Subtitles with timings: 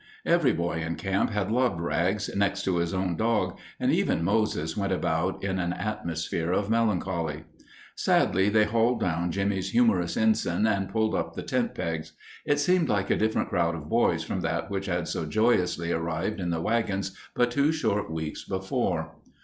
[0.25, 4.75] Every boy in camp had loved Rags next to his own dog, and even Moses
[4.75, 7.43] went about in an atmosphere of melancholy.
[7.95, 12.13] Sadly they hauled down Jimmie's humorous ensign and pulled up the tent pegs.
[12.47, 16.39] It seemed like a different crowd of boys from that which had so joyously arrived
[16.39, 19.11] in the wagons but two short weeks before.